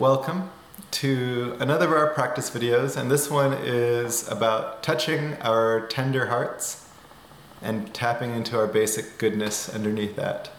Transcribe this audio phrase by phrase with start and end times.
[0.00, 0.50] Welcome
[0.92, 6.88] to another of our practice videos, and this one is about touching our tender hearts
[7.60, 10.50] and tapping into our basic goodness underneath that.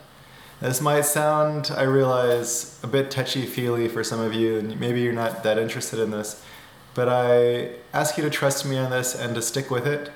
[0.59, 5.01] This might sound, I realize, a bit touchy feely for some of you, and maybe
[5.01, 6.45] you're not that interested in this,
[6.93, 10.11] but I ask you to trust me on this and to stick with it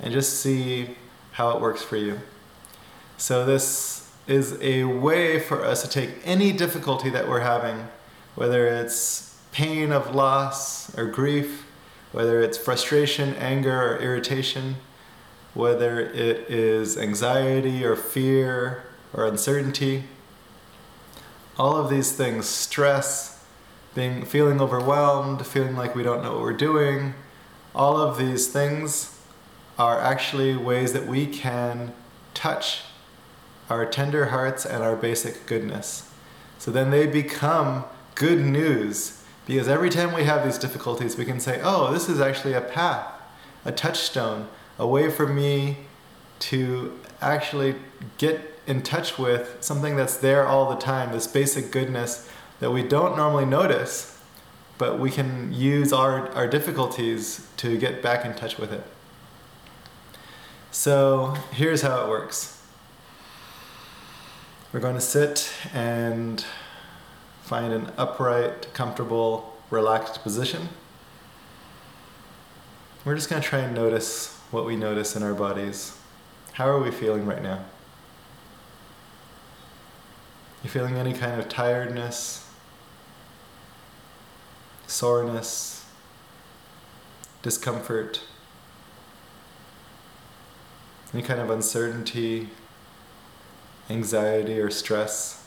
[0.00, 0.96] and just see
[1.32, 2.20] how it works for you.
[3.18, 7.88] So, this is a way for us to take any difficulty that we're having,
[8.34, 11.66] whether it's pain of loss or grief,
[12.12, 14.76] whether it's frustration, anger, or irritation,
[15.54, 20.04] whether it is anxiety or fear or uncertainty.
[21.58, 23.44] All of these things, stress,
[23.94, 27.14] being feeling overwhelmed, feeling like we don't know what we're doing,
[27.74, 29.18] all of these things
[29.78, 31.92] are actually ways that we can
[32.34, 32.82] touch
[33.68, 36.10] our tender hearts and our basic goodness.
[36.58, 37.84] So then they become
[38.20, 42.20] good news because every time we have these difficulties, we can say, oh, this is
[42.20, 43.10] actually a path,
[43.64, 44.46] a touchstone,
[44.78, 45.78] a way for me
[46.38, 47.76] to actually
[48.18, 52.28] get in touch with something that's there all the time, this basic goodness
[52.60, 54.18] that we don't normally notice,
[54.76, 58.84] but we can use our, our difficulties to get back in touch with it.
[60.70, 62.62] So here's how it works.
[64.74, 66.44] We're going to sit and
[67.50, 70.68] find an upright, comfortable, relaxed position.
[73.04, 75.98] We're just going to try and notice what we notice in our bodies.
[76.52, 77.64] How are we feeling right now?
[80.62, 82.48] You feeling any kind of tiredness,
[84.86, 85.84] soreness,
[87.42, 88.22] discomfort?
[91.12, 92.50] any kind of uncertainty,
[93.88, 95.39] anxiety, or stress,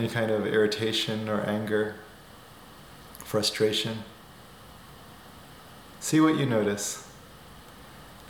[0.00, 1.94] any kind of irritation or anger,
[3.18, 3.98] frustration.
[6.00, 7.06] See what you notice.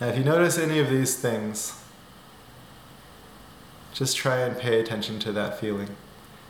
[0.01, 1.81] Now, if you notice any of these things,
[3.93, 5.95] just try and pay attention to that feeling.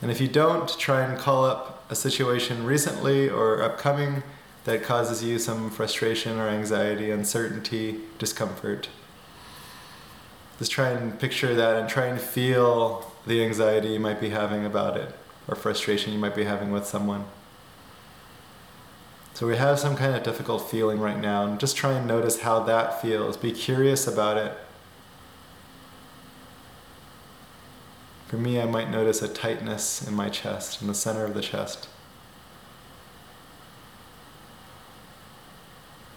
[0.02, 4.24] And if you don't, try and call up a situation recently or upcoming
[4.64, 8.90] that causes you some frustration or anxiety, uncertainty, discomfort.
[10.58, 14.66] Just try and picture that and try and feel the anxiety you might be having
[14.66, 15.14] about it
[15.48, 17.26] or frustration you might be having with someone.
[19.34, 22.42] So we have some kind of difficult feeling right now, and just try and notice
[22.42, 23.38] how that feels.
[23.38, 24.58] Be curious about it.
[28.28, 31.42] For me, I might notice a tightness in my chest, in the center of the
[31.42, 31.88] chest.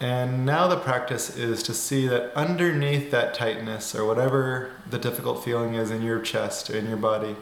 [0.05, 5.43] And now the practice is to see that underneath that tightness or whatever the difficult
[5.43, 7.37] feeling is in your chest or in your body,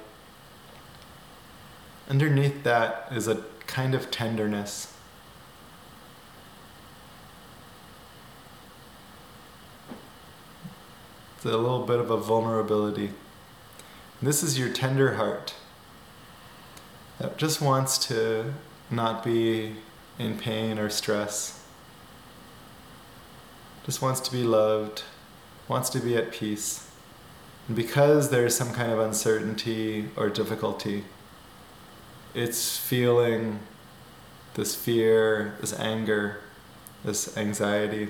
[2.09, 4.95] underneath that is a kind of tenderness.
[11.35, 13.11] It's a little bit of a vulnerability.
[14.23, 15.55] This is your tender heart
[17.19, 18.55] that just wants to
[18.89, 19.79] not be
[20.17, 21.62] in pain or stress
[23.85, 25.03] just wants to be loved,
[25.69, 26.89] wants to be at peace.
[27.67, 31.05] And because there's some kind of uncertainty or difficulty,
[32.35, 33.61] it's feeling
[34.55, 36.41] this fear, this anger,
[37.05, 38.09] this anxiety.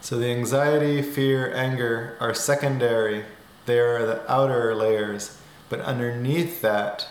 [0.00, 3.24] So the anxiety, fear, anger are secondary.
[3.66, 5.38] They are the outer layers.
[5.68, 7.08] But underneath that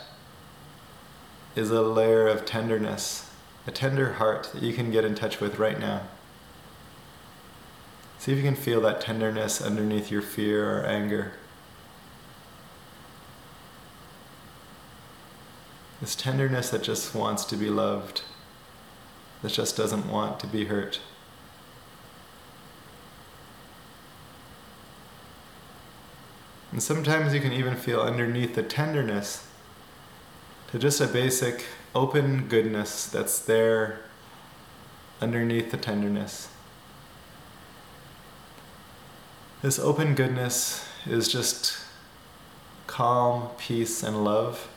[1.56, 3.25] is a layer of tenderness
[3.68, 6.04] a tender heart that you can get in touch with right now.
[8.20, 11.34] See if you can feel that tenderness underneath your fear or anger.
[16.02, 18.22] This tenderness that just wants to be loved,
[19.42, 21.00] that just doesn't want to be hurt.
[26.72, 29.48] And sometimes you can even feel underneath the tenderness
[30.72, 31.66] to just a basic
[31.96, 34.02] open goodness that's there
[35.22, 36.50] underneath the tenderness.
[39.62, 41.78] This open goodness is just
[42.86, 44.68] calm, peace, and love.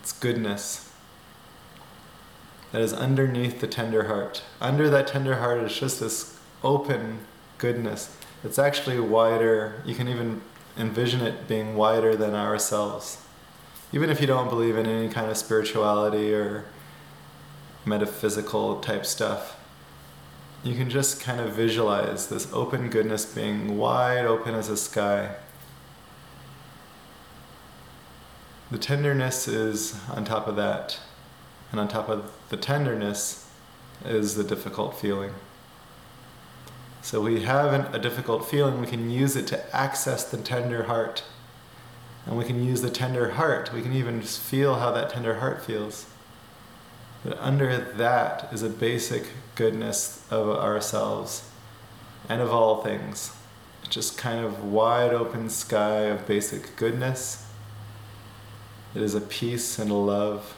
[0.00, 0.92] It's goodness
[2.70, 4.44] that is underneath the tender heart.
[4.60, 7.18] Under that tender heart is just this open
[7.58, 8.16] goodness.
[8.44, 9.82] It's actually wider.
[9.84, 10.42] You can even
[10.78, 13.25] envision it being wider than ourselves
[13.92, 16.64] even if you don't believe in any kind of spirituality or
[17.84, 19.56] metaphysical type stuff,
[20.64, 25.36] you can just kind of visualize this open goodness being wide open as a sky.
[28.70, 30.98] The tenderness is on top of that.
[31.70, 33.48] And on top of the tenderness
[34.04, 35.32] is the difficult feeling.
[37.02, 40.84] So we have an, a difficult feeling, we can use it to access the tender
[40.84, 41.22] heart.
[42.26, 45.64] And we can use the tender heart, we can even feel how that tender heart
[45.64, 46.06] feels.
[47.24, 51.48] But under that is a basic goodness of ourselves
[52.28, 53.34] and of all things.
[53.82, 57.46] It's just kind of wide open sky of basic goodness.
[58.94, 60.56] It is a peace and a love.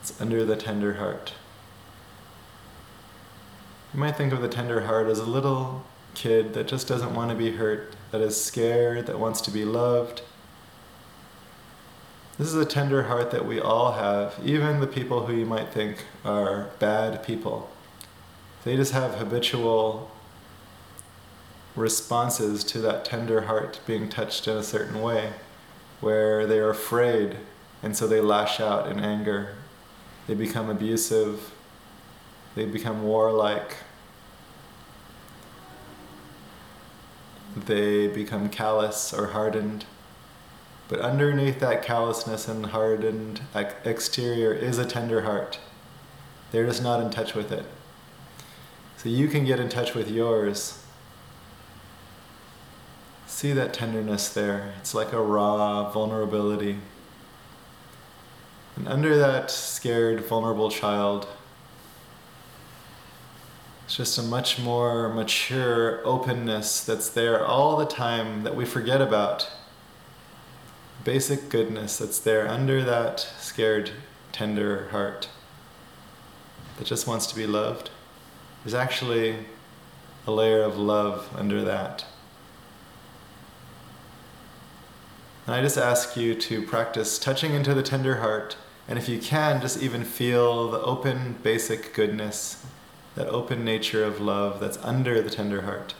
[0.00, 1.32] It's under the tender heart.
[3.94, 5.84] You might think of the tender heart as a little
[6.18, 9.64] kid that just doesn't want to be hurt, that is scared, that wants to be
[9.64, 10.22] loved.
[12.38, 15.72] This is a tender heart that we all have, even the people who you might
[15.72, 17.70] think are bad people.
[18.64, 20.10] They just have habitual
[21.76, 25.34] responses to that tender heart being touched in a certain way,
[26.00, 27.36] where they are afraid
[27.80, 29.54] and so they lash out in anger.
[30.26, 31.52] They become abusive,
[32.56, 33.76] they become warlike.
[37.68, 39.84] They become callous or hardened.
[40.88, 43.42] But underneath that callousness and hardened
[43.84, 45.58] exterior is a tender heart.
[46.50, 47.66] They're just not in touch with it.
[48.96, 50.82] So you can get in touch with yours.
[53.26, 54.72] See that tenderness there.
[54.80, 56.78] It's like a raw vulnerability.
[58.76, 61.28] And under that scared, vulnerable child
[63.88, 69.00] it's just a much more mature openness that's there all the time that we forget
[69.00, 69.50] about.
[71.04, 73.92] Basic goodness that's there under that scared,
[74.30, 75.30] tender heart
[76.76, 77.88] that just wants to be loved.
[78.62, 79.46] There's actually
[80.26, 82.04] a layer of love under that.
[85.46, 89.18] And I just ask you to practice touching into the tender heart, and if you
[89.18, 92.66] can, just even feel the open, basic goodness
[93.18, 95.92] that open nature of love that's under the tender heart.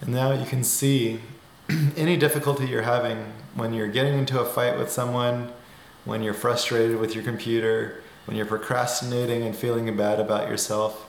[0.00, 1.20] And now you can see
[1.98, 5.52] any difficulty you're having when you're getting into a fight with someone,
[6.06, 11.06] when you're frustrated with your computer, when you're procrastinating and feeling bad about yourself.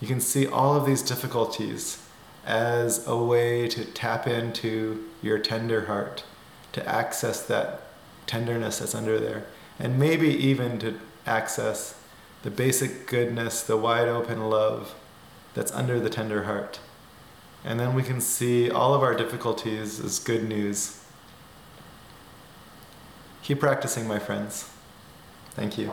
[0.00, 2.04] You can see all of these difficulties
[2.44, 6.24] as a way to tap into your tender heart,
[6.72, 7.82] to access that
[8.26, 9.44] tenderness that's under there,
[9.78, 11.94] and maybe even to access
[12.44, 14.94] the basic goodness, the wide open love
[15.54, 16.78] that's under the tender heart.
[17.64, 21.02] And then we can see all of our difficulties as good news.
[23.42, 24.68] Keep practicing, my friends.
[25.52, 25.90] Thank you.